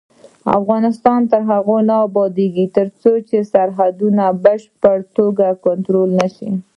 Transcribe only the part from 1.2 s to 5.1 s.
تر هغو نه ابادیږي، ترڅو خپل سرحدونه په بشپړه